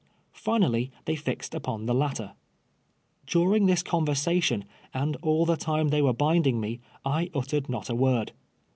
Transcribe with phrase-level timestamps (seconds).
[0.33, 2.33] Finally they fixed up on the latter.
[3.27, 7.93] During this conversation, and all tlie time they were binding me, I uttered not a
[7.93, 8.31] word.